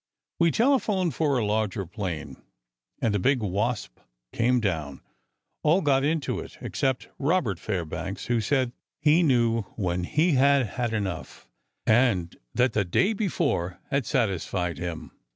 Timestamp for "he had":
10.05-10.65